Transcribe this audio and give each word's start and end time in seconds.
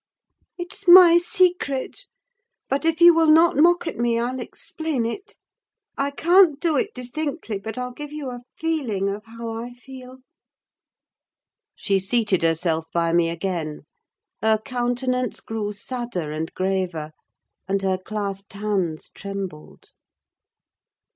"It's 0.57 0.87
my 0.87 1.19
secret. 1.19 2.07
But 2.67 2.85
if 2.85 3.01
you 3.01 3.13
will 3.13 3.29
not 3.29 3.55
mock 3.55 3.85
at 3.85 3.97
me, 3.99 4.17
I'll 4.17 4.39
explain 4.39 5.05
it: 5.05 5.37
I 5.95 6.09
can't 6.09 6.59
do 6.59 6.75
it 6.75 6.95
distinctly; 6.95 7.59
but 7.59 7.77
I'll 7.77 7.91
give 7.91 8.11
you 8.11 8.31
a 8.31 8.41
feeling 8.57 9.09
of 9.09 9.23
how 9.25 9.51
I 9.51 9.73
feel." 9.75 10.17
She 11.75 11.99
seated 11.99 12.41
herself 12.41 12.87
by 12.91 13.13
me 13.13 13.29
again: 13.29 13.81
her 14.41 14.57
countenance 14.57 15.39
grew 15.39 15.71
sadder 15.71 16.31
and 16.31 16.51
graver, 16.55 17.11
and 17.67 17.83
her 17.83 17.99
clasped 17.99 18.53
hands 18.53 19.11
trembled. 19.11 19.89